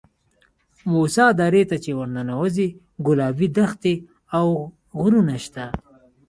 موسی 0.91 1.27
درې 1.41 1.63
ته 1.69 1.75
چې 1.83 1.91
ورننوځې 1.99 2.67
ګلابي 3.05 3.47
دښتې 3.57 3.95
او 4.37 4.45
غرونه 5.01 5.35
شته. 5.45 5.65